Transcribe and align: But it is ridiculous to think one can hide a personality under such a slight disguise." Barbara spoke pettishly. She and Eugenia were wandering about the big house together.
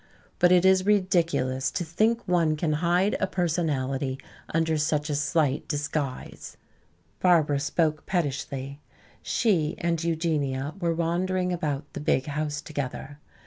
But 0.39 0.51
it 0.51 0.65
is 0.65 0.83
ridiculous 0.87 1.69
to 1.69 1.85
think 1.85 2.27
one 2.27 2.55
can 2.55 2.73
hide 2.81 3.15
a 3.19 3.27
personality 3.27 4.17
under 4.51 4.75
such 4.75 5.11
a 5.11 5.15
slight 5.15 5.67
disguise." 5.67 6.57
Barbara 7.19 7.59
spoke 7.59 8.07
pettishly. 8.07 8.79
She 9.21 9.75
and 9.77 10.03
Eugenia 10.03 10.73
were 10.79 10.95
wandering 10.95 11.53
about 11.53 11.85
the 11.93 11.99
big 11.99 12.25
house 12.25 12.61
together. 12.61 13.19